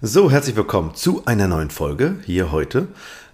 [0.00, 2.86] So, herzlich willkommen zu einer neuen Folge hier heute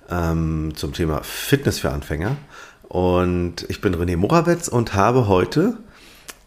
[0.09, 2.39] ähm, zum Thema Fitness für Anfänger.
[2.85, 5.77] Und ich bin René Morawetz und habe heute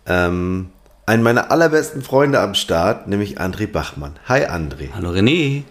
[0.07, 0.69] ähm,
[1.05, 4.13] einen meiner allerbesten Freunde am Start, nämlich André Bachmann.
[4.27, 4.89] Hi André.
[4.95, 5.65] Hallo René.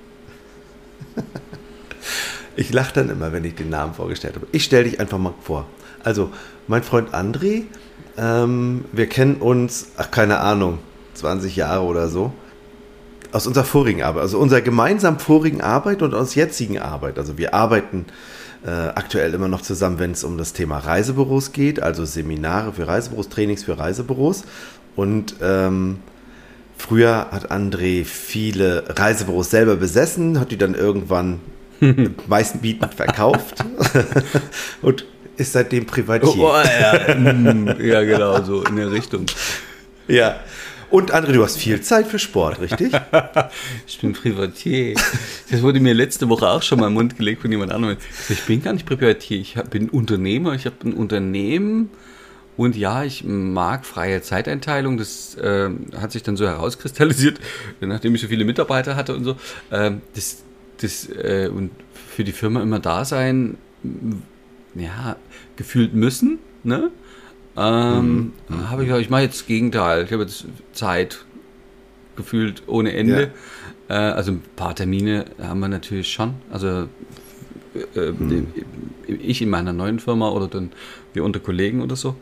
[2.56, 4.46] ich lache dann immer, wenn ich den Namen vorgestellt habe.
[4.52, 5.66] Ich stelle dich einfach mal vor.
[6.04, 6.30] Also,
[6.68, 7.64] mein Freund André,
[8.16, 10.78] ähm, wir kennen uns, ach keine Ahnung,
[11.14, 12.32] 20 Jahre oder so
[13.36, 17.18] aus unserer vorigen Arbeit, also unserer gemeinsamen vorigen Arbeit und aus jetzigen Arbeit.
[17.18, 18.06] Also wir arbeiten
[18.64, 22.88] äh, aktuell immer noch zusammen, wenn es um das Thema Reisebüros geht, also Seminare für
[22.88, 24.44] Reisebüros, Trainings für Reisebüros.
[24.96, 25.98] Und ähm,
[26.78, 31.40] früher hat André viele Reisebüros selber besessen, hat die dann irgendwann
[32.26, 33.62] meisten bietend verkauft
[34.80, 35.04] und
[35.36, 36.42] ist seitdem Privatier.
[36.42, 37.14] Oh, oh, ja.
[37.14, 39.26] Mm, ja, genau, so in der Richtung.
[40.08, 40.36] Ja,
[40.96, 42.90] und André, du hast viel Zeit für Sport, richtig?
[43.86, 44.94] ich bin Privatier.
[45.50, 47.98] Das wurde mir letzte Woche auch schon mal im Mund gelegt von jemand anderem.
[48.30, 51.90] Ich bin gar nicht Privatier, ich bin Unternehmer, ich habe ein Unternehmen.
[52.56, 54.96] Und ja, ich mag freie Zeiteinteilung.
[54.96, 55.68] Das äh,
[56.00, 57.40] hat sich dann so herauskristallisiert,
[57.82, 59.36] nachdem ich so viele Mitarbeiter hatte und so.
[59.68, 60.44] Äh, das,
[60.80, 61.72] das, äh, und
[62.08, 63.58] für die Firma immer da sein,
[64.74, 65.16] ja,
[65.56, 66.38] gefühlt müssen.
[66.64, 66.90] Ne?
[67.56, 68.70] Ähm, mhm.
[68.70, 70.04] Habe ich gesagt, ich mache jetzt das Gegenteil.
[70.04, 71.24] Ich habe jetzt Zeit
[72.16, 73.30] gefühlt ohne Ende.
[73.88, 74.10] Ja.
[74.10, 76.34] Äh, also ein paar Termine haben wir natürlich schon.
[76.50, 76.88] Also
[77.94, 78.48] äh, mhm.
[79.06, 80.72] ich in meiner neuen Firma oder dann
[81.12, 82.16] wir unter Kollegen oder so.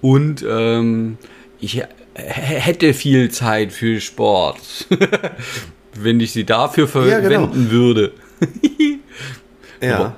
[0.00, 1.18] Und ähm,
[1.60, 1.82] ich
[2.14, 4.86] hätte viel Zeit für Sport,
[5.94, 7.50] wenn ich sie dafür verwenden ja, genau.
[7.54, 8.12] würde.
[9.80, 9.96] ja.
[9.96, 10.16] Aber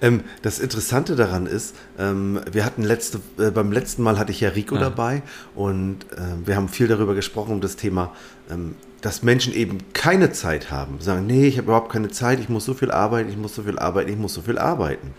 [0.00, 4.40] ähm, das Interessante daran ist, ähm, wir hatten letzte, äh, beim letzten Mal hatte ich
[4.40, 4.82] ja Rico ja.
[4.82, 5.22] dabei
[5.54, 8.12] und äh, wir haben viel darüber gesprochen, um das Thema,
[8.50, 11.00] ähm, dass Menschen eben keine Zeit haben.
[11.00, 13.62] Sagen, nee, ich habe überhaupt keine Zeit, ich muss so viel arbeiten, ich muss so
[13.62, 15.14] viel arbeiten, ich muss so viel arbeiten.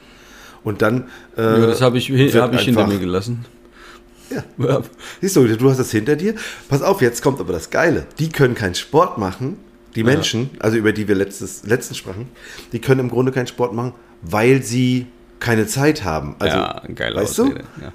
[0.64, 1.06] Und dann.
[1.38, 3.46] Äh, ja, das habe ich, hab ich hinter mir gelassen.
[4.30, 4.44] Ja.
[4.58, 4.82] ja.
[5.22, 6.36] Siehst du, du hast das hinter dir.
[6.68, 8.06] Pass auf, jetzt kommt aber das Geile.
[8.20, 9.58] Die können keinen Sport machen.
[9.96, 10.62] Die Menschen, ja.
[10.62, 12.28] also über die wir letztes, letztens sprachen,
[12.72, 15.08] die können im Grunde keinen Sport machen, weil sie
[15.40, 16.36] keine Zeit haben.
[16.40, 17.86] Also, ja, geil weißt Ausrede, du?
[17.86, 17.94] Ja.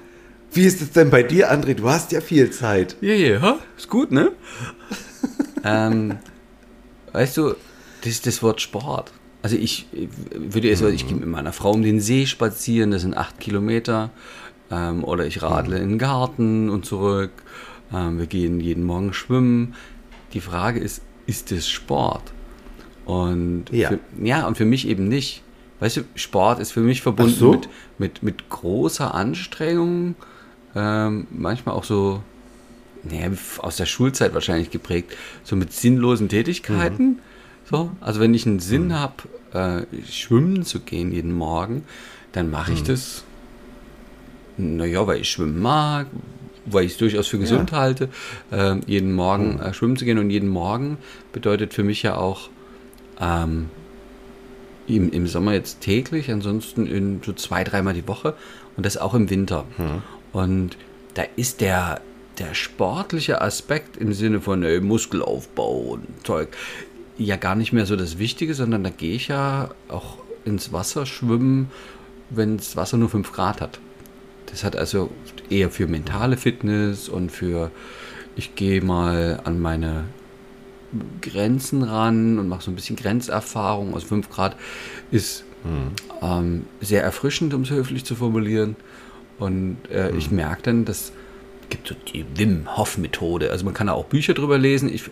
[0.51, 1.73] Wie ist es denn bei dir, André?
[1.73, 2.95] Du hast ja viel Zeit.
[3.01, 4.31] Ja, ja, ist gut, ne?
[5.63, 6.17] ähm,
[7.11, 7.55] weißt du,
[8.03, 9.11] das das Wort Sport.
[9.41, 13.01] Also ich, ich würde jetzt, ich gehe mit meiner Frau um den See spazieren, das
[13.01, 14.11] sind acht Kilometer.
[14.71, 17.31] Ähm, oder ich radle in den Garten und zurück.
[17.93, 19.75] Ähm, wir gehen jeden Morgen schwimmen.
[20.33, 22.33] Die Frage ist, ist das Sport?
[23.05, 23.89] Und ja.
[23.89, 25.43] Für, ja, und für mich eben nicht
[25.83, 27.51] weißt du, Sport ist für mich verbunden so?
[27.51, 30.15] mit, mit, mit großer Anstrengung,
[30.75, 32.23] ähm, manchmal auch so,
[33.03, 35.11] naja, aus der Schulzeit wahrscheinlich geprägt,
[35.43, 37.05] so mit sinnlosen Tätigkeiten.
[37.05, 37.19] Mhm.
[37.69, 38.93] So, also wenn ich einen Sinn mhm.
[38.93, 39.13] habe,
[39.51, 41.83] äh, schwimmen zu gehen jeden Morgen,
[42.31, 42.87] dann mache ich mhm.
[42.87, 43.25] das,
[44.55, 46.07] naja, weil ich schwimmen mag,
[46.65, 47.77] weil ich es durchaus für gesund ja.
[47.77, 48.07] halte,
[48.51, 49.59] äh, jeden Morgen mhm.
[49.59, 50.17] äh, schwimmen zu gehen.
[50.17, 50.97] Und jeden Morgen
[51.33, 52.49] bedeutet für mich ja auch,
[53.19, 53.69] ähm,
[54.87, 58.35] im, im Sommer jetzt täglich, ansonsten in so zwei, dreimal die Woche
[58.75, 59.65] und das auch im Winter.
[59.77, 60.01] Hm.
[60.31, 60.77] Und
[61.13, 62.01] da ist der,
[62.39, 66.49] der sportliche Aspekt im Sinne von ey, Muskelaufbau und Zeug
[67.17, 71.05] ja gar nicht mehr so das Wichtige, sondern da gehe ich ja auch ins Wasser
[71.05, 71.69] schwimmen,
[72.29, 73.79] wenn das Wasser nur 5 Grad hat.
[74.47, 75.09] Das hat also
[75.49, 77.71] eher für mentale Fitness und für,
[78.35, 80.05] ich gehe mal an meine
[81.21, 83.93] Grenzen ran und mache so ein bisschen Grenzerfahrung.
[83.93, 84.55] Also 5 Grad
[85.11, 85.91] ist mhm.
[86.21, 88.75] ähm, sehr erfrischend, um es höflich zu formulieren.
[89.39, 90.17] Und äh, mhm.
[90.17, 91.11] ich merke dann, dass
[91.73, 93.49] gibt so die Wim Hof Methode.
[93.49, 94.93] Also man kann da auch Bücher drüber lesen.
[94.93, 95.05] Ich,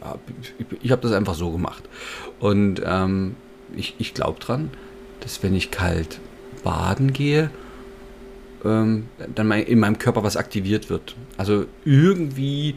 [0.59, 1.83] ich, ich habe das einfach so gemacht.
[2.39, 3.35] Und ähm,
[3.75, 4.69] ich, ich glaube dran,
[5.21, 6.19] dass wenn ich kalt
[6.63, 7.49] baden gehe,
[8.63, 11.15] ähm, dann in meinem Körper was aktiviert wird.
[11.37, 12.75] Also irgendwie,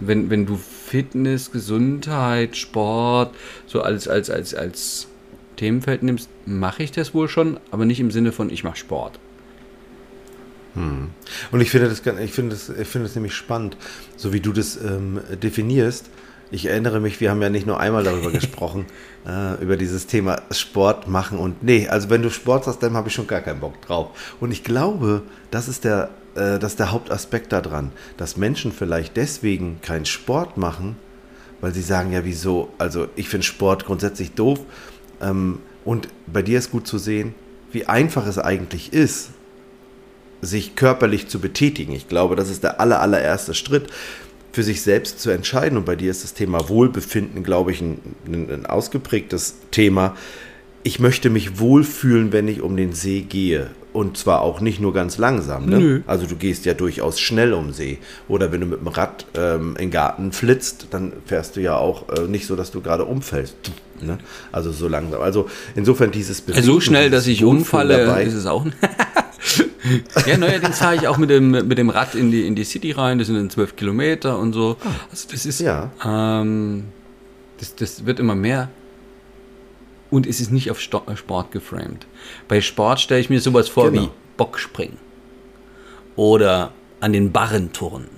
[0.00, 0.60] wenn, wenn du
[0.92, 3.34] Fitness, Gesundheit, Sport
[3.66, 5.06] so als, als, als, als
[5.56, 9.18] Themenfeld nimmst, mache ich das wohl schon, aber nicht im Sinne von, ich mache Sport.
[10.74, 11.08] Hm.
[11.50, 13.78] Und ich finde das, ich finde das, ich finde das nämlich spannend,
[14.18, 16.10] so wie du das ähm, definierst.
[16.50, 18.84] Ich erinnere mich, wir haben ja nicht nur einmal darüber gesprochen,
[19.26, 23.08] äh, über dieses Thema Sport machen und nee, also wenn du Sport hast, dann habe
[23.08, 24.36] ich schon gar keinen Bock drauf.
[24.40, 29.16] Und ich glaube, das ist der äh, das ist der Hauptaspekt daran, dass Menschen vielleicht
[29.16, 30.96] deswegen keinen Sport machen,
[31.60, 32.72] weil sie sagen, ja, wieso?
[32.78, 34.60] Also ich finde Sport grundsätzlich doof.
[35.20, 37.34] Ähm, und bei dir ist gut zu sehen,
[37.70, 39.30] wie einfach es eigentlich ist,
[40.40, 41.92] sich körperlich zu betätigen.
[41.92, 43.88] Ich glaube, das ist der aller, allererste Schritt.
[44.52, 47.98] für sich selbst zu entscheiden, und bei dir ist das Thema Wohlbefinden, glaube ich, ein,
[48.26, 50.14] ein, ein ausgeprägtes Thema.
[50.84, 53.70] Ich möchte mich wohlfühlen, wenn ich um den See gehe.
[53.92, 55.66] Und zwar auch nicht nur ganz langsam.
[55.66, 56.02] Ne?
[56.06, 57.98] Also du gehst ja durchaus schnell um See.
[58.26, 61.76] Oder wenn du mit dem Rad ähm, in den Garten flitzt, dann fährst du ja
[61.76, 63.54] auch äh, nicht so, dass du gerade umfällst.
[64.00, 64.16] Ne?
[64.50, 65.20] Also so langsam.
[65.20, 68.24] Also insofern dieses Also so schnell, dass ich umfalle, dabei.
[68.24, 68.64] ist es auch.
[70.26, 72.92] ja, neuerdings fahre ich auch mit dem, mit dem Rad in die, in die City
[72.92, 74.76] rein, das sind dann zwölf Kilometer und so.
[75.10, 75.90] Also das ist, Ja.
[76.04, 76.84] ähm,
[77.60, 78.70] das, das wird immer mehr.
[80.12, 82.06] Und es ist nicht auf Sto Sport geframed.
[82.46, 84.02] Bei Sport stelle ich mir sowas vor Genau.
[84.02, 84.98] wie Bockspringen.
[86.16, 88.10] Oder an den Barren turnen.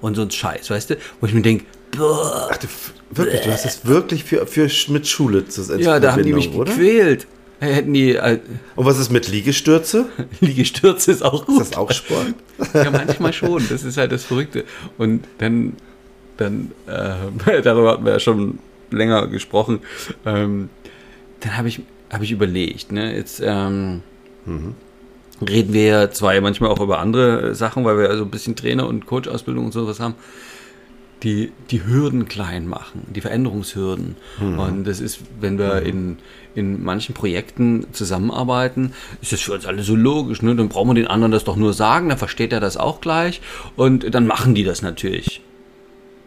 [0.00, 0.96] Und so ein Scheiß, weißt du?
[1.20, 1.64] Wo ich mir denke,
[1.98, 2.66] Ach, du,
[3.12, 6.52] wirklich, du hast das wirklich für, für mit Schule zu ja, da haben die mich
[6.52, 6.70] oder?
[6.70, 7.28] gequält.
[7.60, 8.40] Hätten die äh,
[8.74, 10.06] Und was ist mit Liegestürze?
[10.40, 11.62] Liegestürze ist auch gut.
[11.62, 12.34] Ist das auch Sport?
[12.74, 13.64] Ja, manchmal schon.
[13.70, 14.64] Das ist halt das Verrückte.
[14.98, 15.74] Und dann,
[16.38, 18.58] dann äh, darüber hatten wir ja schon
[18.90, 19.80] länger gesprochen.
[20.24, 20.68] Ähm,
[21.40, 21.80] dann habe ich,
[22.10, 24.02] hab ich überlegt, ne, jetzt ähm,
[25.46, 28.30] reden wir ja zwar ja manchmal auch über andere Sachen, weil wir ja so ein
[28.30, 30.14] bisschen Trainer- und Coach-Ausbildung und sowas haben.
[31.22, 34.16] Die, die Hürden klein machen, die Veränderungshürden.
[34.58, 36.18] Und das ist, wenn wir in,
[36.54, 38.92] in manchen Projekten zusammenarbeiten,
[39.22, 40.42] ist das für uns alle so logisch.
[40.42, 40.54] Ne?
[40.54, 43.40] Dann brauchen wir den anderen das doch nur sagen, dann versteht er das auch gleich
[43.76, 45.40] und dann machen die das natürlich.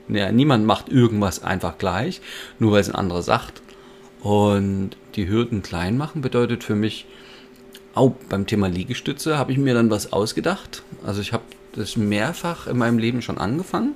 [0.10, 2.20] Ja, niemand macht irgendwas einfach gleich,
[2.58, 3.62] nur weil es ein anderer sagt.
[4.22, 7.06] Und die Hürden klein machen bedeutet für mich,
[7.96, 10.84] auch beim Thema Liegestütze habe ich mir dann was ausgedacht.
[11.06, 11.44] Also ich habe
[11.74, 13.96] das mehrfach in meinem Leben schon angefangen.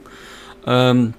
[0.65, 1.13] Ähm,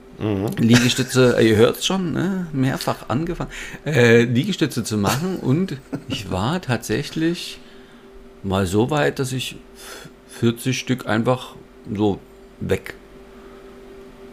[0.59, 2.47] Liegestütze, äh, ihr hört es schon, ne?
[2.53, 3.51] mehrfach angefangen,
[3.85, 5.77] äh, Liegestütze zu machen und
[6.09, 7.59] ich war tatsächlich
[8.43, 9.57] mal so weit, dass ich
[10.39, 11.57] 40 Stück einfach
[11.93, 12.21] so
[12.61, 12.95] weg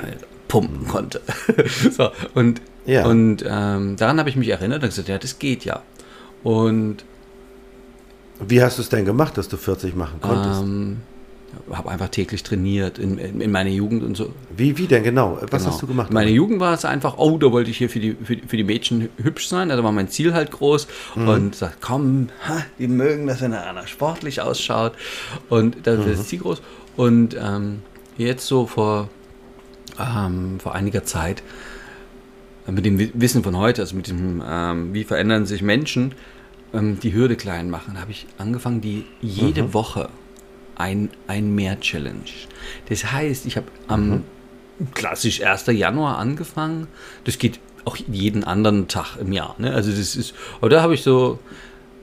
[0.48, 1.21] pumpen konnte.
[1.91, 3.05] so, und Ja.
[3.07, 5.81] und ähm, daran habe ich mich erinnert und gesagt, ja, das geht ja.
[6.43, 6.97] Und
[8.47, 10.61] Wie hast du es denn gemacht, dass du 40 machen konntest?
[10.61, 10.97] ähm,
[11.71, 14.33] habe einfach täglich trainiert in, in, in meiner Jugend und so.
[14.55, 15.39] wie, wie denn genau?
[15.49, 15.71] Was Genau.
[15.73, 16.11] hast du gemacht?
[16.11, 18.65] Meine Jugend war es einfach, oh, da wollte ich hier für die, für, für die
[18.65, 19.71] Mädchen hübsch sein.
[19.71, 20.85] Also war mein Ziel halt groß.
[21.15, 21.27] Mhm.
[21.29, 24.93] Und sagt, komm, ha, die mögen, dass wenn einer sportlich ausschaut.
[25.49, 26.11] Und das ist Mhm.
[26.11, 26.61] das Ziel groß.
[26.97, 27.81] Und ähm,
[28.17, 29.07] jetzt so vor,
[29.97, 31.41] ähm, vor einiger Zeit,
[32.71, 36.13] mit dem Wi- Wissen von heute, also mit dem, ähm, wie verändern sich Menschen,
[36.73, 39.73] ähm, die Hürde klein machen, habe ich angefangen, die jede Mhm.
[39.73, 40.09] Woche
[40.75, 42.19] ein, ein Mehr-Challenge.
[42.89, 44.23] Das heißt, ich habe am
[44.94, 45.67] klassisch 1.
[45.71, 46.88] Januar angefangen.
[47.23, 49.56] Das geht auch jeden anderen Tag im Jahr.
[49.57, 49.71] Ne?
[49.73, 51.39] Also das ist, aber da habe ich so,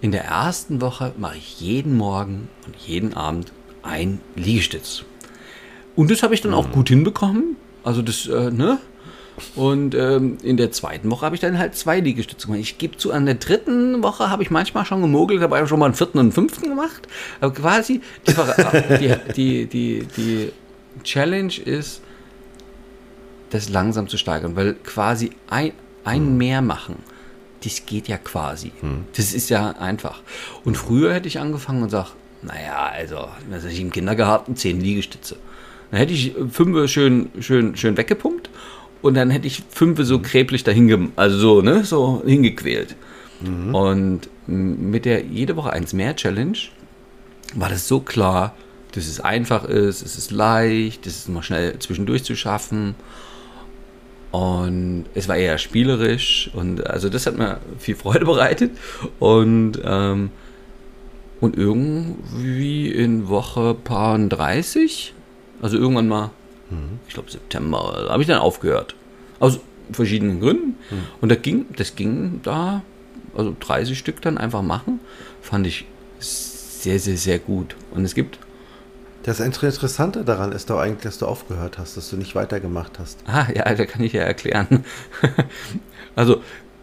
[0.00, 5.04] in der ersten Woche mache ich jeden Morgen und jeden Abend ein Liegestütz.
[5.96, 7.56] Und das habe ich dann auch gut hinbekommen.
[7.84, 8.78] Also das, äh, ne?
[9.54, 12.60] Und ähm, in der zweiten Woche habe ich dann halt zwei Liegestütze gemacht.
[12.60, 15.78] Ich gebe zu, an der dritten Woche habe ich manchmal schon gemogelt, habe ich schon
[15.78, 17.06] mal einen vierten und einen fünften gemacht.
[17.40, 20.52] Aber quasi, die, Ver- die, die, die, die
[21.04, 22.00] Challenge ist,
[23.50, 25.72] das langsam zu steigern, weil quasi ein,
[26.04, 26.96] ein mehr machen,
[27.64, 28.72] das geht ja quasi.
[29.16, 30.22] Das ist ja einfach.
[30.64, 35.36] Und früher hätte ich angefangen und gesagt, naja, also, was ich im Kindergarten zehn Liegestütze.
[35.90, 38.48] Dann hätte ich fünf schön, schön, schön weggepumpt
[39.02, 42.96] und dann hätte ich fünf so kräblich dahin, gem- also so, ne, so hingequält.
[43.74, 46.56] Und m, mit der jede Woche eins mehr Challenge
[47.54, 48.54] war das so klar,
[48.94, 52.94] dass es einfach ist, es ist leicht, es ist mal schnell zwischendurch zu schaffen.
[54.30, 58.70] Und es war eher spielerisch und also das hat mir viel Freude bereitet.
[59.18, 60.30] Und, ähm,
[61.40, 65.12] und irgendwie in Woche paar 30,
[65.60, 66.30] also irgendwann mal,
[67.08, 68.94] ich glaube September, habe ich dann aufgehört.
[69.40, 69.58] Aus
[69.92, 70.76] verschiedenen Gründen.
[71.20, 72.82] Und das ging, das ging da,
[73.36, 75.00] also 30 Stück dann einfach machen,
[75.40, 75.84] fand ich
[76.18, 77.76] sehr, sehr, sehr gut.
[77.92, 78.38] Und es gibt
[79.24, 83.20] Das Interessante daran ist doch eigentlich, dass du aufgehört hast, dass du nicht weitergemacht hast.
[83.26, 84.84] Ah, ja, da kann ich ja erklären.
[86.16, 86.40] also,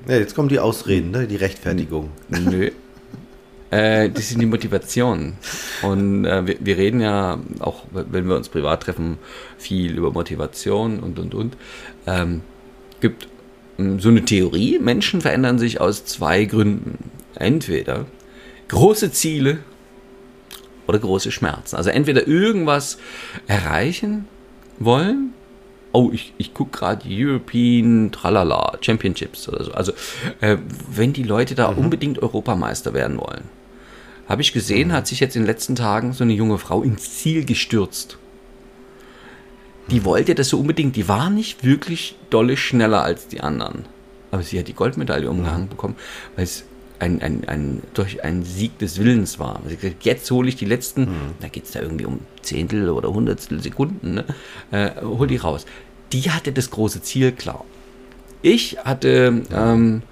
[0.08, 1.28] Ja, jetzt kommen die Ausreden, ne?
[1.28, 2.12] die Rechtfertigung.
[2.30, 2.72] nö.
[3.72, 5.38] Äh, das sind die Motivationen.
[5.84, 9.18] Und äh, wir, wir reden ja auch, wenn wir uns privat treffen,
[9.58, 11.58] viel über Motivation und und und.
[12.08, 12.42] Ähm,
[13.00, 13.28] gibt
[13.78, 17.12] ähm, so eine Theorie, Menschen verändern sich aus zwei Gründen.
[17.36, 18.06] Entweder
[18.68, 19.60] große Ziele
[20.88, 21.76] oder große Schmerzen.
[21.76, 22.98] Also entweder irgendwas
[23.48, 24.28] erreichen
[24.80, 25.34] wollen.
[25.92, 29.72] Oh, ich, ich gucke gerade European Tralala Championships oder so.
[29.72, 29.92] Also
[30.42, 30.58] äh,
[30.92, 33.59] wenn die Leute da unbedingt Europameister werden wollen.
[34.30, 37.18] Habe ich gesehen, hat sich jetzt in den letzten Tagen so eine junge Frau ins
[37.18, 38.18] Ziel gestürzt.
[39.90, 40.96] die wollte das so unbedingt.
[40.96, 43.86] Die war nicht wirklich dolle schneller als die anderen.
[44.30, 45.96] Aber sie hat die Goldmedaille umgehangen bekommen,
[46.36, 46.64] weil es
[47.00, 49.62] ein, ein, ein, durch einen Sieg des Willens war.
[49.68, 51.32] Gesagt, jetzt hole ich die letzten, mhm.
[51.40, 54.26] da geht es da irgendwie um Zehntel oder Hundertstel Sekunden, ne?
[54.70, 55.66] äh, hol die raus.
[56.12, 57.66] Die hatte das große Ziel klar.
[58.42, 60.04] Ich hatte ähm,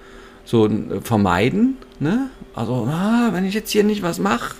[0.43, 2.29] so ein Vermeiden, ne?
[2.53, 4.55] also ah, wenn ich jetzt hier nicht was mache,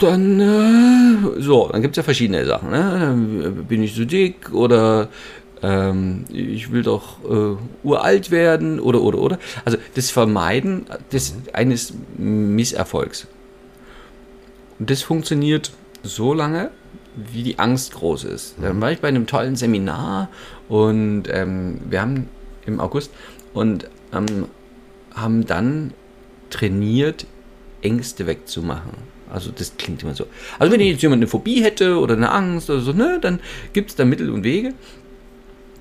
[0.00, 2.70] dann äh, so, dann gibt es ja verschiedene Sachen.
[2.70, 3.52] Ne?
[3.68, 5.08] Bin ich zu dick oder
[5.62, 9.38] ähm, ich will doch äh, uralt werden oder oder oder.
[9.64, 13.26] Also das Vermeiden des, eines Misserfolgs.
[14.78, 15.72] Und das funktioniert
[16.02, 16.70] so lange,
[17.16, 18.56] wie die Angst groß ist.
[18.60, 20.28] Dann war ich bei einem tollen Seminar
[20.68, 22.28] und ähm, wir haben
[22.66, 23.12] im August
[23.54, 24.46] und ähm,
[25.14, 25.92] haben dann
[26.50, 27.26] trainiert,
[27.82, 28.92] Ängste wegzumachen.
[29.30, 30.26] Also das klingt immer so.
[30.58, 33.40] Also wenn jetzt jemand eine Phobie hätte oder eine Angst oder so, ne, dann
[33.72, 34.74] gibt es da Mittel und Wege.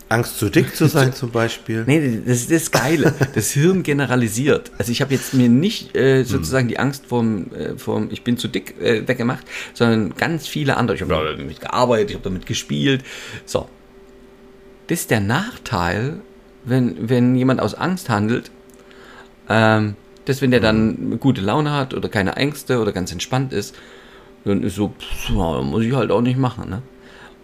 [0.09, 1.83] Angst zu dick zu sein zum Beispiel.
[1.87, 3.13] Nee, das ist das Geile.
[3.33, 4.71] Das Hirn generalisiert.
[4.77, 8.37] Also ich habe jetzt mir nicht äh, sozusagen die Angst vorm, äh, vorm ich bin
[8.37, 10.95] zu dick äh, weggemacht, sondern ganz viele andere.
[10.95, 13.03] Ich habe damit gearbeitet, ich habe damit gespielt.
[13.45, 13.67] So.
[14.87, 16.19] Das ist der Nachteil,
[16.63, 18.51] wenn, wenn jemand aus Angst handelt.
[19.49, 19.95] Ähm,
[20.25, 23.75] dass wenn der dann gute Laune hat oder keine Ängste oder ganz entspannt ist,
[24.45, 26.69] dann ist so, pff, muss ich halt auch nicht machen.
[26.69, 26.81] Ne?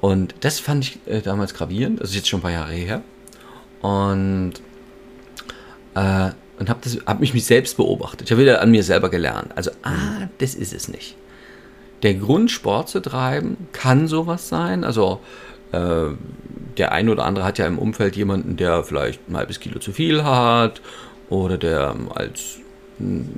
[0.02, 3.02] Und das fand ich äh, damals gravierend, das ist jetzt schon ein paar Jahre her.
[3.82, 4.54] Und,
[5.96, 6.30] äh,
[6.60, 8.28] und habe hab mich mich selbst beobachtet.
[8.28, 9.52] Ich habe wieder an mir selber gelernt.
[9.56, 11.16] Also, ah, das ist es nicht.
[12.04, 14.84] Der Grund, Sport zu treiben, kann sowas sein.
[14.84, 15.22] Also,
[15.72, 16.08] äh,
[16.78, 19.92] der eine oder andere hat ja im Umfeld jemanden, der vielleicht ein halbes Kilo zu
[19.92, 20.82] viel hat
[21.30, 22.60] oder der als
[23.00, 23.38] ein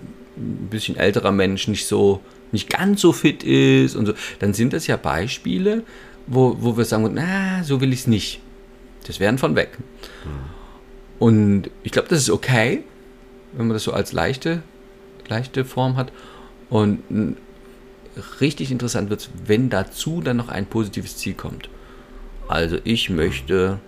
[0.69, 2.21] bisschen älterer Mensch nicht so,
[2.51, 5.83] nicht ganz so fit ist und so, dann sind das ja Beispiele,
[6.27, 8.41] wo, wo wir sagen, na, so will ich es nicht.
[9.07, 9.77] Das wären von weg.
[9.79, 10.61] Mhm.
[11.19, 12.83] Und ich glaube, das ist okay,
[13.53, 14.63] wenn man das so als leichte,
[15.27, 16.11] leichte Form hat.
[16.69, 17.03] Und
[18.39, 21.69] richtig interessant wird es, wenn dazu dann noch ein positives Ziel kommt.
[22.47, 23.79] Also ich möchte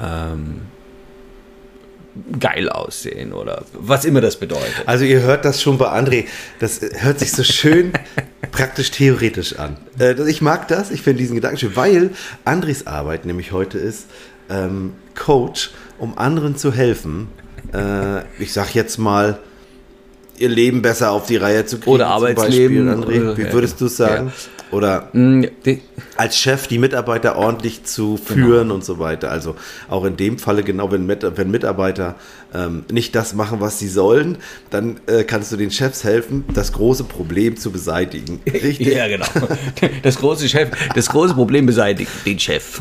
[0.00, 0.62] ähm,
[2.38, 4.84] geil aussehen oder was immer das bedeutet.
[4.86, 6.26] Also ihr hört das schon bei André,
[6.58, 7.92] das hört sich so schön
[8.52, 9.76] praktisch theoretisch an.
[9.98, 12.10] Äh, ich mag das, ich finde diesen Gedanken schön, weil
[12.44, 14.06] Andres Arbeit nämlich heute ist
[14.50, 17.28] ähm, Coach, um anderen zu helfen.
[17.72, 19.38] Äh, ich sag jetzt mal,
[20.38, 21.90] ihr Leben besser auf die Reihe zu kriegen.
[21.90, 22.86] Oder Arbeitsleben.
[22.86, 23.36] Beispiel, André.
[23.36, 24.28] Wie würdest du sagen?
[24.28, 24.62] Ja.
[24.76, 25.44] Oder mm,
[26.16, 28.24] als Chef die Mitarbeiter ordentlich zu genau.
[28.24, 28.74] führen genau.
[28.76, 29.30] und so weiter.
[29.30, 29.54] Also
[29.88, 32.16] auch in dem Falle genau, wenn, wenn Mitarbeiter
[32.54, 34.38] ähm, nicht das machen, was sie sollen,
[34.70, 38.40] dann äh, kannst du den Chefs helfen, das große Problem zu beseitigen.
[38.46, 38.86] Richtig?
[38.86, 39.26] ja, genau.
[40.02, 42.80] Das große, Chef, das große Problem beseitigt den Chef.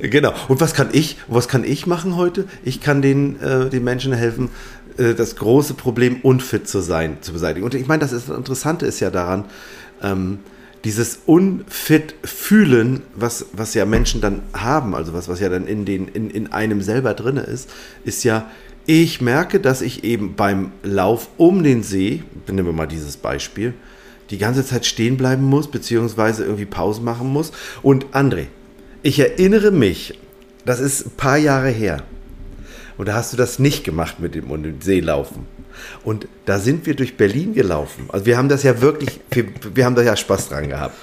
[0.00, 0.32] Genau.
[0.48, 2.46] Und was kann ich, was kann ich machen heute?
[2.64, 4.50] Ich kann den, äh, den Menschen helfen,
[4.98, 7.64] äh, das große Problem, unfit zu sein, zu beseitigen.
[7.64, 9.46] Und ich meine, das, ist, das Interessante ist ja daran,
[10.02, 10.38] ähm,
[10.84, 15.84] dieses unfit fühlen, was, was ja Menschen dann haben, also was, was ja dann in,
[15.84, 17.70] den, in, in einem selber drin ist,
[18.04, 18.50] ist ja,
[18.84, 23.74] ich merke, dass ich eben beim Lauf um den See, nehmen wir mal dieses Beispiel,
[24.30, 27.52] die ganze Zeit stehen bleiben muss, beziehungsweise irgendwie Pause machen muss.
[27.82, 28.46] Und André,
[29.02, 30.18] ich erinnere mich,
[30.64, 32.02] das ist ein paar Jahre her,
[32.98, 35.46] und da hast du das nicht gemacht mit dem, um den See laufen.
[36.04, 38.08] Und da sind wir durch Berlin gelaufen.
[38.08, 40.96] Also wir haben das ja wirklich, wir, wir haben da ja Spaß dran gehabt.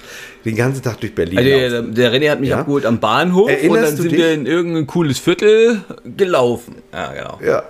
[0.46, 1.38] Den ganzen Tag durch Berlin.
[1.38, 2.60] Also der, der, René hat mich ja?
[2.60, 4.20] abgeholt am Bahnhof Erinnerst und dann sind dich?
[4.20, 6.76] wir in irgendein cooles Viertel gelaufen.
[6.94, 7.40] Ja, genau.
[7.46, 7.64] Ja.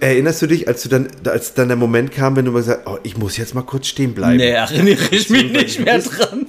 [0.00, 2.88] Erinnerst du dich, als du dann, als dann der Moment kam, wenn du mal gesagt,
[2.88, 4.38] oh, ich muss jetzt mal kurz stehen bleiben?
[4.38, 6.45] Nee, erinnere ich mich nicht mehr dran.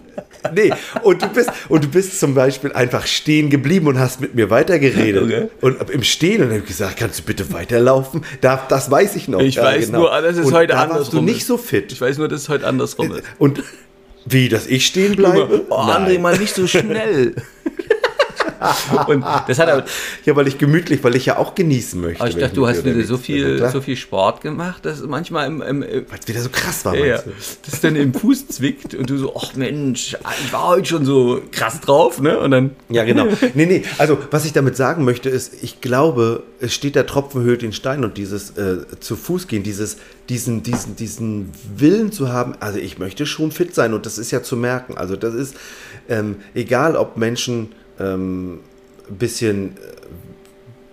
[0.54, 0.74] Nee,
[1.04, 4.50] und du bist, und du bist zum Beispiel einfach stehen geblieben und hast mit mir
[4.50, 5.24] weitergeredet.
[5.24, 5.48] Okay.
[5.62, 8.24] Und im Stehen und habe gesagt, kannst du bitte weiterlaufen?
[8.42, 9.42] Da, das weiß ich noch.
[9.42, 10.00] Ich ja, weiß genau.
[10.00, 11.00] nur, das ist und heute da andersrum.
[11.00, 11.92] Warst du nicht so fit.
[11.92, 13.24] Ich weiß nur, dass es heute andersrum ist.
[13.38, 13.64] Und
[14.26, 15.66] wie, dass ich stehen bleibe?
[15.70, 17.36] Oh, André, mal nicht so schnell.
[19.08, 19.86] und das hat er.
[20.26, 22.22] Ja, weil ich gemütlich, weil ich ja auch genießen möchte.
[22.22, 25.62] Aber ich dachte, du hast wieder so viel, so viel Sport gemacht, dass manchmal im.
[25.62, 27.20] im weil es wieder so krass war, ja,
[27.66, 31.42] das dann im Fuß zwickt und du so, ach Mensch, ich war heute schon so
[31.52, 32.40] krass drauf, ne?
[32.40, 32.72] Und dann.
[32.90, 33.28] Ja, genau.
[33.54, 37.44] Nee, nee, also was ich damit sagen möchte, ist, ich glaube, es steht der Tropfen
[37.44, 39.98] höhlt den Stein und dieses äh, zu Fuß gehen, dieses,
[40.30, 44.32] diesen, diesen, diesen Willen zu haben, also ich möchte schon fit sein und das ist
[44.32, 44.98] ja zu merken.
[44.98, 45.56] Also das ist
[46.10, 48.60] ähm, egal, ob Menschen ähm,
[49.10, 49.76] bisschen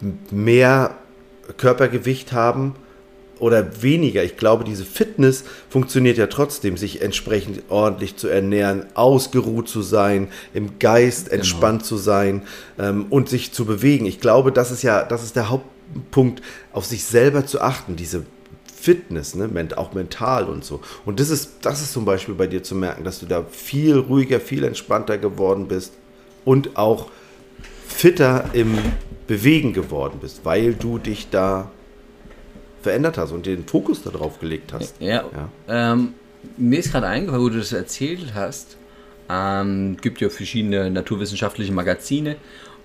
[0.03, 0.97] äh, mehr
[1.57, 2.75] Körpergewicht haben
[3.39, 4.23] oder weniger.
[4.23, 10.29] Ich glaube, diese Fitness funktioniert ja trotzdem, sich entsprechend ordentlich zu ernähren, ausgeruht zu sein,
[10.55, 11.37] im Geist Genau.
[11.37, 12.43] entspannt zu sein
[12.79, 14.07] ähm, und sich zu bewegen.
[14.07, 16.43] Ich glaube, das ist ja, das ist der Hauptpunkt,
[16.73, 18.25] auf sich selber zu achten, diese
[18.75, 20.81] Fitness, ne, auch mental und so.
[21.05, 23.97] Und das ist, das ist zum Beispiel bei dir zu merken, dass du da viel
[23.99, 25.93] ruhiger, viel entspannter geworden bist
[26.45, 27.11] und auch
[27.87, 28.77] fitter im
[29.27, 31.71] Bewegen geworden bist, weil du dich da
[32.83, 35.01] verändert hast und den Fokus darauf gelegt hast.
[35.01, 35.25] Ja.
[35.69, 35.93] Ja.
[35.93, 36.15] Ähm,
[36.57, 38.77] mir ist gerade eingefallen, wo du das erzählt hast.
[39.31, 42.37] Ähm, gibt ja verschiedene naturwissenschaftliche Magazine.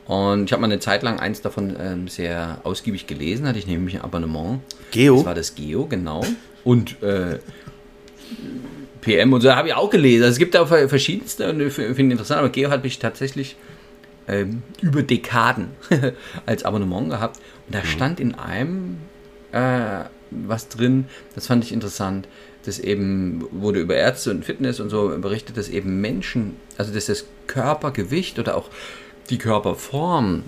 [0.08, 3.68] Und ich habe mal eine Zeit lang eins davon ähm, sehr ausgiebig gelesen, hatte ich
[3.68, 4.62] nämlich ein Abonnement.
[4.92, 5.18] Geo?
[5.18, 6.26] Das war das Geo, genau.
[6.64, 7.40] Und äh,
[9.02, 10.24] PM und so habe ich auch gelesen.
[10.24, 13.56] Also es gibt da verschiedenste und ich finde interessant, aber Geo hat mich tatsächlich
[14.28, 15.70] ähm, über Dekaden
[16.46, 17.38] als Abonnement gehabt.
[17.68, 18.98] Und da stand in einem
[19.52, 22.28] äh, was drin, das fand ich interessant,
[22.66, 27.06] dass eben wurde über Ärzte und Fitness und so berichtet, dass eben Menschen, also dass
[27.08, 28.70] das Körpergewicht oder auch
[29.30, 30.44] die Körperform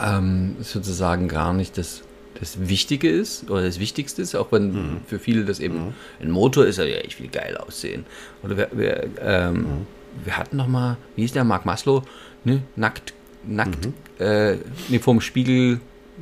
[0.00, 2.02] ähm, sozusagen gar nicht das,
[2.38, 6.66] das Wichtige ist oder das Wichtigste ist, auch wenn für viele das eben ein Motor
[6.66, 8.04] ist, ja, ich will geil aussehen.
[8.42, 9.86] Oder wir, wir, ähm,
[10.24, 12.02] wir hatten noch mal, wie hieß der, Mark Maslow,
[12.44, 12.62] ne?
[12.76, 13.14] nackt,
[13.46, 13.88] nackt,
[14.18, 14.56] äh,
[14.88, 15.80] ne, vorm Spiegel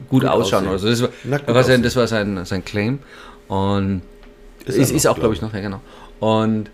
[0.09, 0.69] gut, ausschauen aussehen.
[0.69, 0.89] oder so.
[0.89, 2.99] Das war, gut war, sein, das war sein, sein Claim.
[3.49, 4.03] Und
[4.67, 5.81] Ist ist, ist, auch, glaube ich, noch, ja, genau.
[6.21, 6.71] Und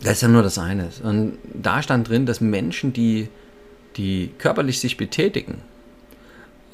[0.00, 0.90] das ist ja nur das eine.
[1.02, 3.28] Und da stand drin, dass Menschen, die,
[3.96, 5.62] die körperlich sich betätigen,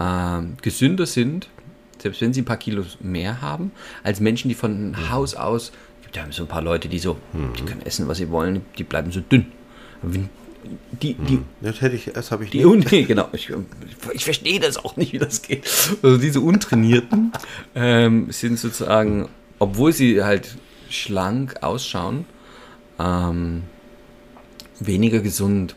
[0.00, 1.48] ähm, gesünder sind,
[1.98, 6.16] selbst wenn sie ein paar Kilos mehr haben, als Menschen, die von Haus aus, gibt
[6.16, 7.18] ja so ein paar Leute, die so,
[7.56, 9.46] die können essen, was sie wollen, die bleiben so dünn.
[10.02, 10.28] Aber wenn
[11.00, 12.90] Die, die, Das hätte ich, das habe ich die nicht.
[12.92, 13.28] Nee, genau.
[13.32, 13.50] Ich,
[14.12, 15.64] ich verstehe das auch nicht, wie das geht.
[16.02, 17.32] Also diese Untrainierten
[17.74, 19.28] ähm, sind sozusagen,
[19.58, 20.56] obwohl sie halt
[20.88, 22.24] schlank ausschauen,
[22.98, 23.62] ähm,
[24.80, 25.76] weniger gesund.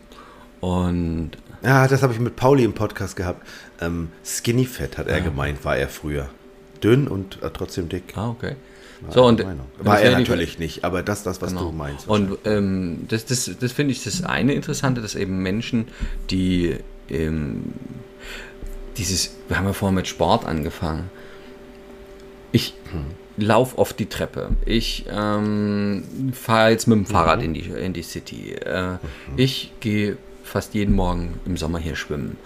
[0.60, 1.32] Und
[1.64, 3.46] Ja, das habe ich mit Pauli im Podcast gehabt.
[3.82, 6.30] Ähm, Skinny Fat hat er gemeint, war er früher.
[6.84, 8.04] Dünn und äh, trotzdem dick.
[8.16, 8.56] ah, okay.
[9.02, 9.48] War So, und das
[9.80, 11.66] war er natürlich nicht, aber das, das was Genau.
[11.66, 12.08] du meinst.
[12.08, 15.88] Und ähm, das, das, das finde ich das eine Interessante, dass eben Menschen,
[16.30, 16.78] die
[17.10, 17.64] ähm,
[18.98, 21.10] dieses, wir haben ja vorher mit Sport angefangen.
[22.52, 22.76] Ich
[23.38, 24.50] lauf oft die Treppe.
[24.66, 28.54] Ich ähm, fahre jetzt mit dem Fahrrad in, die, in die City.
[28.54, 28.98] Äh,
[29.36, 32.38] Ich gehe fast jeden Morgen im Sommer hier schwimmen.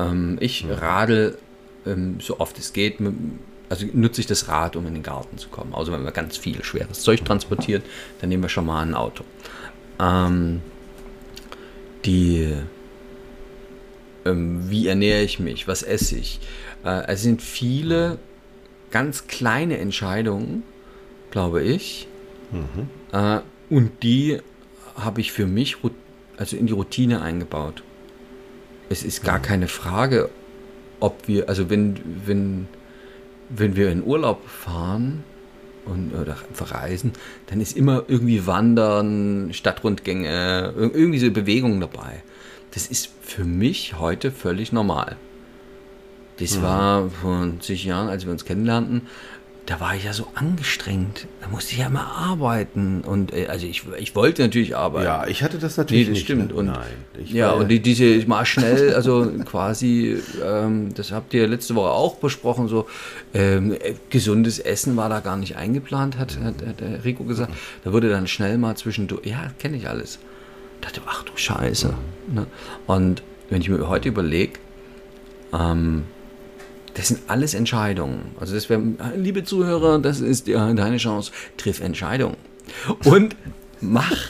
[0.00, 1.38] Ähm, ich radel
[1.86, 3.00] ähm, so oft es geht.
[3.00, 3.14] Mit,
[3.68, 5.74] also nutze ich das Rad, um in den Garten zu kommen.
[5.74, 7.82] Also wenn wir ganz viel schweres Zeug transportieren,
[8.20, 9.24] dann nehmen wir schon mal ein Auto.
[10.00, 10.60] Ähm,
[12.04, 12.54] die
[14.24, 16.40] ähm, wie ernähre ich mich, was esse ich.
[16.84, 18.18] Äh, es sind viele
[18.90, 20.62] ganz kleine Entscheidungen,
[21.30, 22.08] glaube ich.
[23.12, 24.40] Äh, und die
[24.96, 25.76] habe ich für mich
[26.36, 27.82] also in die Routine eingebaut.
[28.90, 30.28] Es ist gar keine Frage,
[30.98, 32.68] ob wir, also wenn, wenn,
[33.48, 35.24] wenn wir in Urlaub fahren
[35.86, 37.12] und, oder verreisen,
[37.46, 42.22] dann ist immer irgendwie Wandern, Stadtrundgänge, ir- irgendwie so Bewegungen dabei.
[42.72, 45.16] Das ist für mich heute völlig normal.
[46.38, 49.02] Das war vor zig Jahren, als wir uns kennenlernten,
[49.66, 51.28] da war ich ja so angestrengt.
[51.40, 53.02] Da musste ich ja immer arbeiten.
[53.02, 55.04] Und äh, also ich, ich wollte natürlich arbeiten.
[55.04, 56.24] ja, ich hatte das Nee, natürlich das nicht.
[56.24, 56.48] stimmt.
[56.48, 56.54] ne?
[56.54, 56.78] Und, Nein.
[57.22, 61.90] Ich ja, und die, diese mal schnell, also quasi, ähm, das habt ihr letzte Woche
[61.90, 62.86] auch besprochen, so
[63.32, 67.52] ähm, äh, gesundes Essen war da gar nicht eingeplant, hat, hat, hat Rico gesagt.
[67.84, 70.18] Da wurde dann schnell mal zwischendurch, ja, kenne ich alles.
[70.80, 71.94] Ich dachte, ach du Scheiße.
[72.28, 72.46] Ne?
[72.86, 74.58] Und wenn ich mir heute überlege,
[75.52, 76.04] ähm,
[76.94, 78.32] das sind alles Entscheidungen.
[78.38, 78.82] Also das wäre,
[79.16, 81.32] liebe Zuhörer, das ist ja deine Chance.
[81.56, 82.36] Triff Entscheidungen.
[83.04, 83.36] Und
[83.80, 84.28] mach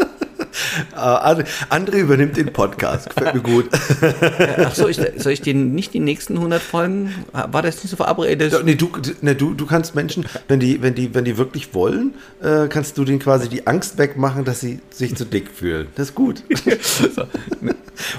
[0.93, 3.15] Äh, And- André übernimmt den Podcast.
[3.15, 3.69] Gefällt mir gut.
[4.59, 7.15] Ach so, ich, soll ich den nicht die nächsten 100 Folgen?
[7.33, 8.53] War das nicht so verabredet?
[8.53, 8.91] Ja, nee, du,
[9.21, 12.99] nee, du, du kannst Menschen, wenn die, wenn die, wenn die wirklich wollen, äh, kannst
[12.99, 15.89] du denen quasi die Angst wegmachen, dass sie sich zu dick fühlen.
[15.97, 16.43] Das ist gut.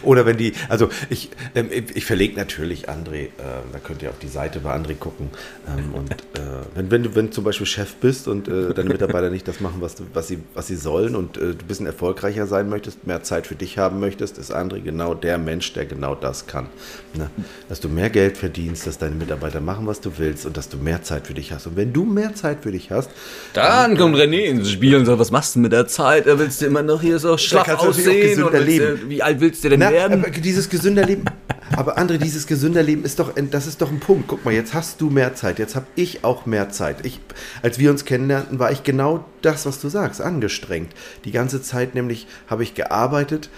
[0.04, 3.30] Oder wenn die, also ich, ähm, ich verlege natürlich André, äh,
[3.72, 5.30] da könnt ihr auf die Seite bei André gucken.
[5.68, 6.16] Ähm, und äh,
[6.76, 9.60] wenn, wenn du wenn du zum Beispiel Chef bist und äh, deine Mitarbeiter nicht das
[9.60, 13.08] machen, was, du, was, sie, was sie sollen und du ein bisschen erfolgreicher sein möchtest,
[13.08, 16.68] mehr Zeit für dich haben möchtest, ist André genau der Mensch, der genau das kann.
[17.16, 17.30] Ne?
[17.70, 20.78] Dass du mehr Geld verdienst, dass deine Mitarbeiter machen, was du willst und dass du
[20.78, 21.66] mehr Zeit für dich hast.
[21.66, 23.10] Und wenn du mehr Zeit für dich hast,
[23.54, 26.28] Dann kommt René ins Spiel und sagt, was machst du mit der Zeit?
[26.28, 28.30] Da willst du immer noch hier so schlaff natürlich auch aussehen?
[28.30, 29.00] gesünder leben.
[29.10, 30.24] wie alt willst du denn Na, werden?
[30.24, 31.26] aber dieses gesünder Leben
[31.78, 34.28] Aber André, dieses gesünder Leben ist doch, das ist doch ein Punkt.
[34.28, 37.06] Guck mal, jetzt hast du mehr Zeit, jetzt habe ich auch mehr Zeit.
[37.06, 37.20] Ich,
[37.62, 40.94] als wir uns kennenlernten, war ich genau das, was du sagst, angestrengt.
[41.26, 43.50] Die ganze Zeit nämlich habe ich gearbeitet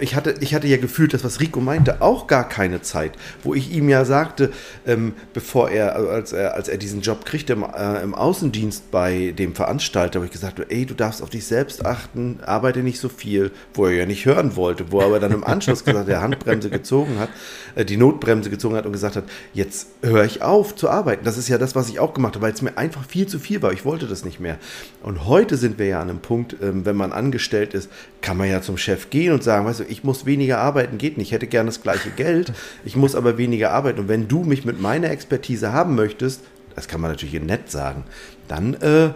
[0.00, 3.12] ich hatte, ich hatte ja gefühlt, das, was Rico meinte, auch gar keine Zeit,
[3.42, 4.50] wo ich ihm ja sagte,
[4.86, 8.90] ähm, bevor er, also als er, als er diesen Job kriegte im, äh, im Außendienst
[8.90, 13.00] bei dem Veranstalter, habe ich gesagt, ey, du darfst auf dich selbst achten, arbeite nicht
[13.00, 16.08] so viel, wo er ja nicht hören wollte, wo er aber dann im Anschluss gesagt,
[16.08, 17.30] der Handbremse gezogen hat,
[17.74, 21.24] äh, die Notbremse gezogen hat und gesagt hat, jetzt höre ich auf zu arbeiten.
[21.24, 23.38] Das ist ja das, was ich auch gemacht habe, weil es mir einfach viel zu
[23.38, 23.72] viel war.
[23.72, 24.58] Ich wollte das nicht mehr.
[25.02, 27.90] Und heute sind wir ja an einem Punkt, ähm, wenn man angestellt ist,
[28.20, 31.16] kann man ja zum Chef gehen und sagen, weißt du, ich muss weniger arbeiten, geht
[31.16, 31.28] nicht.
[31.28, 32.52] Ich hätte gerne das gleiche Geld,
[32.84, 34.00] ich muss aber weniger arbeiten.
[34.00, 36.42] Und wenn du mich mit meiner Expertise haben möchtest,
[36.74, 38.04] das kann man natürlich nett sagen,
[38.48, 39.10] dann äh,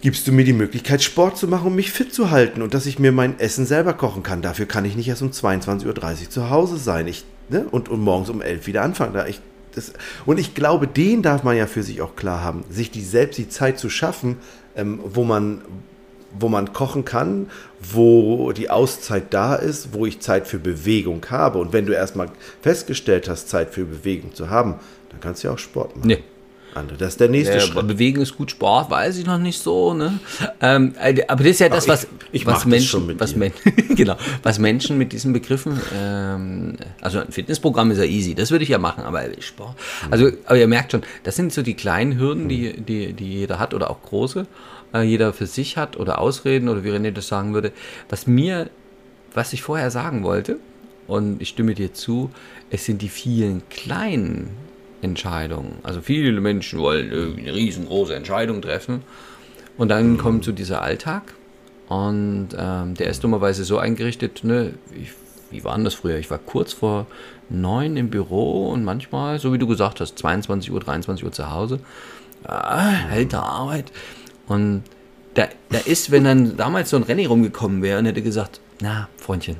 [0.00, 2.86] gibst du mir die Möglichkeit, Sport zu machen, um mich fit zu halten und dass
[2.86, 4.42] ich mir mein Essen selber kochen kann.
[4.42, 7.66] Dafür kann ich nicht erst um 22.30 Uhr zu Hause sein ich, ne?
[7.70, 9.14] und, und morgens um 11 Uhr wieder anfangen.
[9.14, 9.40] Da ich,
[9.74, 9.92] das,
[10.26, 13.38] und ich glaube, den darf man ja für sich auch klar haben, sich die selbst
[13.38, 14.36] die Zeit zu schaffen,
[14.76, 15.62] ähm, wo man
[16.38, 21.58] wo man kochen kann, wo die Auszeit da ist, wo ich Zeit für Bewegung habe.
[21.58, 22.28] Und wenn du erstmal
[22.62, 24.76] festgestellt hast, Zeit für Bewegung zu haben,
[25.10, 26.08] dann kannst du ja auch Sport machen.
[26.08, 26.22] Nee.
[26.74, 26.98] Andere.
[26.98, 27.86] Das ist der nächste ja, Schritt.
[27.86, 29.94] Bewegen ist gut, Sport weiß ich noch nicht so.
[29.94, 30.18] Ne?
[30.60, 33.52] Ähm, äh, aber das ist ja das, was, ich, ich was, Menschen, was, Men
[33.96, 38.64] genau, was Menschen mit diesen Begriffen, ähm, also ein Fitnessprogramm ist ja easy, das würde
[38.64, 39.76] ich ja machen, aber Sport.
[40.10, 43.58] Also, aber ihr merkt schon, das sind so die kleinen Hürden, die, die, die jeder
[43.58, 44.46] hat oder auch große
[44.94, 47.72] äh, jeder für sich hat oder Ausreden oder wie René das sagen würde.
[48.08, 48.70] Was mir,
[49.34, 50.58] was ich vorher sagen wollte,
[51.06, 52.30] und ich stimme dir zu,
[52.70, 54.50] es sind die vielen kleinen
[55.04, 55.76] Entscheidungen.
[55.82, 59.02] Also viele Menschen wollen eine riesengroße Entscheidung treffen
[59.76, 61.34] und dann kommt so dieser Alltag
[61.88, 65.12] und ähm, der ist dummerweise so eingerichtet, ne, ich,
[65.50, 66.16] wie war denn das früher?
[66.16, 67.06] Ich war kurz vor
[67.50, 71.50] neun im Büro und manchmal, so wie du gesagt hast, 22 Uhr, 23 Uhr zu
[71.50, 71.80] Hause.
[72.44, 73.92] Ah, hält der Arbeit.
[74.46, 74.82] Und
[75.34, 79.08] da, da ist, wenn dann damals so ein René rumgekommen wäre und hätte gesagt, na,
[79.18, 79.56] Freundchen,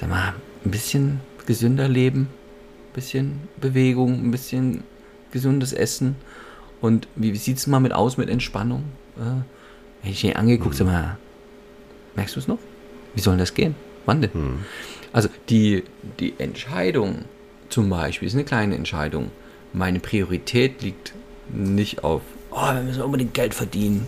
[0.00, 2.28] sag mal, ein bisschen gesünder leben,
[2.96, 4.82] bisschen Bewegung, ein bisschen
[5.30, 6.16] gesundes Essen.
[6.80, 8.84] Und wie, sieht es mal mit aus mit Entspannung?
[9.16, 9.42] Äh,
[10.02, 10.78] hätte ich ihn angeguckt, mhm.
[10.78, 11.18] sag mal,
[12.16, 12.58] merkst du es noch?
[13.14, 13.76] Wie soll das gehen?
[14.04, 14.30] Wann denn?
[14.34, 14.58] Mhm.
[15.12, 15.84] Also die,
[16.18, 17.26] die Entscheidung
[17.68, 19.30] zum Beispiel ist eine kleine Entscheidung.
[19.72, 21.14] Meine Priorität liegt
[21.48, 22.22] nicht auf
[22.56, 24.06] oh, wir müssen unbedingt Geld verdienen.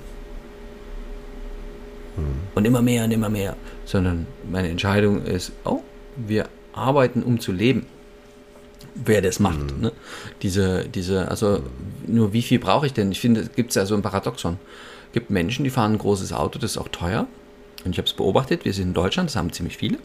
[2.17, 2.25] Hm.
[2.55, 3.57] Und immer mehr und immer mehr.
[3.85, 5.83] Sondern meine Entscheidung ist, oh,
[6.17, 7.87] wir arbeiten, um zu leben.
[8.95, 9.71] Wer das macht.
[9.71, 9.81] Hm.
[9.81, 9.93] Ne?
[10.43, 11.63] Diese, diese, also
[12.07, 13.13] nur wie viel brauche ich denn?
[13.13, 14.59] Ich finde, es gibt ja so ein Paradoxon.
[15.09, 17.27] Es gibt Menschen, die fahren ein großes Auto, das ist auch teuer.
[17.85, 19.99] Und ich habe es beobachtet, wir sind in Deutschland, das haben ziemlich viele.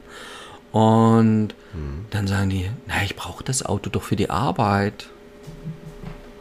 [0.72, 2.06] Und hm.
[2.12, 5.08] dann sagen die, na, ich brauche das Auto doch für die Arbeit.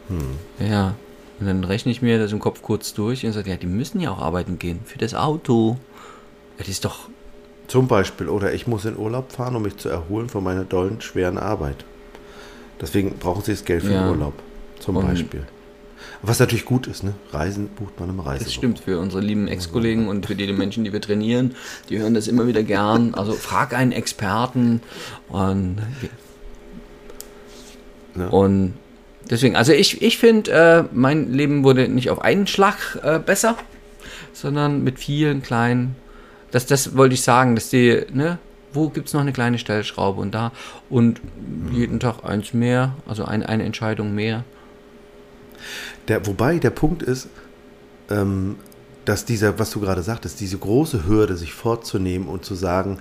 [0.09, 0.67] Hm.
[0.67, 0.95] Ja,
[1.39, 3.99] und dann rechne ich mir das im Kopf kurz durch und sage, ja, die müssen
[3.99, 5.77] ja auch arbeiten gehen für das Auto.
[6.57, 7.09] Das ist doch.
[7.67, 11.01] Zum Beispiel, oder ich muss in Urlaub fahren, um mich zu erholen von meiner dollen,
[11.01, 11.85] schweren Arbeit.
[12.83, 14.03] Deswegen brauchen sie das Geld für ja.
[14.03, 14.33] den Urlaub.
[14.81, 15.47] Zum und Beispiel.
[16.21, 17.13] Was natürlich gut ist, ne?
[17.31, 18.43] Reisen bucht man im Reise.
[18.43, 21.55] Das stimmt, für unsere lieben Ex-Kollegen und für die Menschen, die wir trainieren,
[21.89, 23.13] die hören das immer wieder gern.
[23.13, 24.81] Also frag einen Experten
[25.29, 25.77] und,
[28.17, 28.27] ja.
[28.27, 28.73] und
[29.29, 33.55] deswegen, also ich, ich finde, äh, mein Leben wurde nicht auf einen Schlag äh, besser,
[34.33, 35.95] sondern mit vielen kleinen.
[36.51, 38.39] Das, das wollte ich sagen, dass die, ne,
[38.73, 40.51] wo gibt es noch eine kleine Stellschraube und da
[40.89, 41.21] und
[41.71, 44.43] jeden Tag eins mehr, also ein, eine Entscheidung mehr.
[46.07, 47.29] Der, wobei der Punkt ist,
[48.09, 48.57] ähm,
[49.05, 52.99] dass dieser, was du gerade sagtest, diese große Hürde, sich vorzunehmen und zu sagen,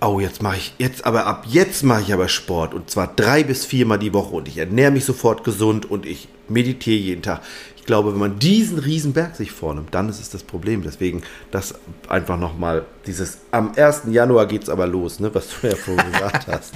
[0.00, 3.42] oh, jetzt mache ich, jetzt aber ab jetzt mache ich aber Sport und zwar drei
[3.42, 7.40] bis viermal die Woche und ich ernähre mich sofort gesund und ich meditiere jeden Tag.
[7.76, 10.82] Ich glaube, wenn man diesen Riesenberg sich vornimmt, dann ist es das Problem.
[10.82, 11.74] Deswegen das
[12.08, 14.02] einfach nochmal, dieses, am 1.
[14.10, 16.74] Januar geht es aber los, ne, was du ja vorhin gesagt hast.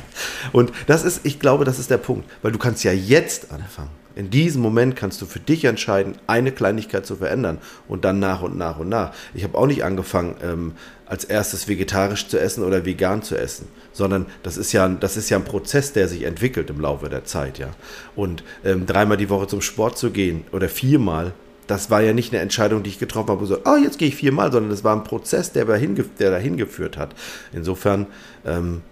[0.53, 3.91] Und das ist, ich glaube, das ist der Punkt, weil du kannst ja jetzt anfangen.
[4.17, 7.59] In diesem Moment kannst du für dich entscheiden, eine Kleinigkeit zu verändern
[7.89, 9.13] und dann nach und nach und nach.
[9.35, 10.73] Ich habe auch nicht angefangen, ähm,
[11.07, 15.31] als erstes vegetarisch zu essen oder vegan zu essen, sondern das ist ja, das ist
[15.31, 17.71] ja ein Prozess, der sich entwickelt im Laufe der Zeit, ja.
[18.17, 21.33] Und ähm, dreimal die Woche zum Sport zu gehen oder viermal,
[21.66, 24.16] das war ja nicht eine Entscheidung, die ich getroffen habe, so, oh, jetzt gehe ich
[24.16, 27.14] viermal, sondern das war ein Prozess, der, dahin, der dahin geführt hat.
[27.53, 28.07] Insofern,
[28.44, 28.83] ähm,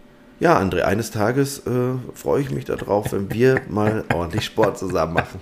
[0.41, 1.71] ja, André, eines Tages äh,
[2.15, 5.41] freue ich mich darauf, wenn wir mal ordentlich Sport zusammen machen.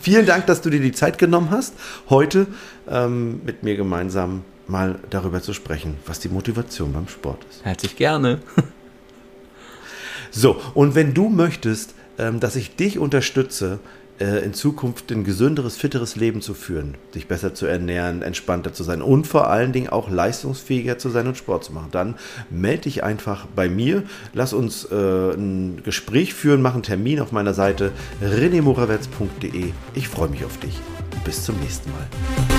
[0.00, 1.74] Vielen Dank, dass du dir die Zeit genommen hast,
[2.08, 2.46] heute
[2.88, 7.64] ähm, mit mir gemeinsam mal darüber zu sprechen, was die Motivation beim Sport ist.
[7.64, 8.40] Herzlich gerne.
[10.34, 13.80] So, und wenn du möchtest, ähm, dass ich dich unterstütze,
[14.22, 19.02] in Zukunft ein gesünderes, fitteres Leben zu führen, sich besser zu ernähren, entspannter zu sein
[19.02, 22.14] und vor allen Dingen auch leistungsfähiger zu sein und Sport zu machen, dann
[22.50, 27.32] melde dich einfach bei mir, lass uns äh, ein Gespräch führen, mach einen Termin auf
[27.32, 29.72] meiner Seite renemorawetz.de.
[29.94, 30.78] Ich freue mich auf dich.
[31.24, 32.51] Bis zum nächsten Mal.